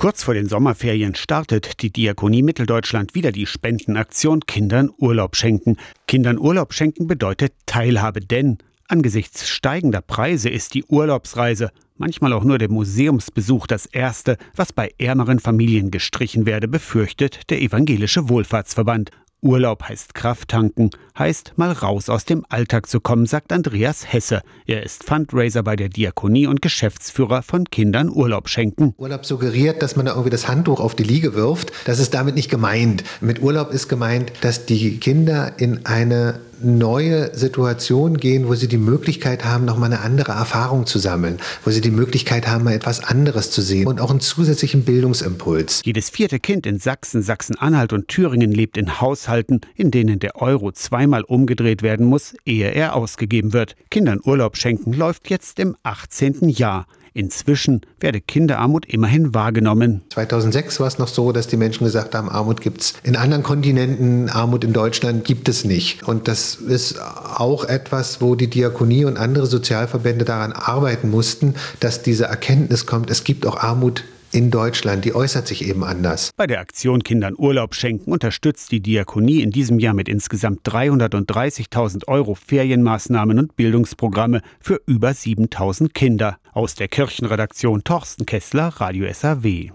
[0.00, 5.76] Kurz vor den Sommerferien startet die Diakonie Mitteldeutschland wieder die Spendenaktion Kindern Urlaub schenken.
[6.08, 8.56] Kindern Urlaub schenken bedeutet Teilhabe, denn
[8.88, 14.90] angesichts steigender Preise ist die Urlaubsreise, manchmal auch nur der Museumsbesuch das erste, was bei
[14.96, 19.10] ärmeren Familien gestrichen werde, befürchtet der evangelische Wohlfahrtsverband.
[19.42, 24.42] Urlaub heißt Kraft tanken, heißt mal raus aus dem Alltag zu kommen, sagt Andreas Hesse.
[24.66, 28.94] Er ist Fundraiser bei der Diakonie und Geschäftsführer von Kindern Urlaub schenken.
[28.98, 31.72] Urlaub suggeriert, dass man da irgendwie das Handtuch auf die Liege wirft.
[31.86, 33.04] Das ist damit nicht gemeint.
[33.20, 38.78] Mit Urlaub ist gemeint, dass die Kinder in eine neue Situation gehen, wo sie die
[38.78, 43.02] Möglichkeit haben, nochmal eine andere Erfahrung zu sammeln, wo sie die Möglichkeit haben, mal etwas
[43.02, 45.82] anderes zu sehen und auch einen zusätzlichen Bildungsimpuls.
[45.84, 50.72] Jedes vierte Kind in Sachsen, Sachsen-Anhalt und Thüringen lebt in Haushalten, in denen der Euro
[50.72, 53.76] zweimal umgedreht werden muss, ehe er ausgegeben wird.
[53.90, 56.48] Kindern Urlaub schenken läuft jetzt im 18.
[56.48, 56.86] Jahr.
[57.12, 60.02] Inzwischen werde Kinderarmut immerhin wahrgenommen.
[60.10, 63.42] 2006 war es noch so, dass die Menschen gesagt haben, Armut gibt es in anderen
[63.42, 66.04] Kontinenten, Armut in Deutschland gibt es nicht.
[66.04, 72.02] Und das ist auch etwas, wo die Diakonie und andere Sozialverbände daran arbeiten mussten, dass
[72.02, 76.30] diese Erkenntnis kommt, es gibt auch Armut in Deutschland, die äußert sich eben anders.
[76.36, 82.08] Bei der Aktion Kindern Urlaub schenken unterstützt die Diakonie in diesem Jahr mit insgesamt 330.000
[82.08, 86.38] Euro Ferienmaßnahmen und Bildungsprogramme für über 7.000 Kinder.
[86.52, 89.68] Aus der Kirchenredaktion Torsten Kessler, Radio SAW.